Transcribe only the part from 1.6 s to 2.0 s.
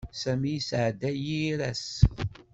ass.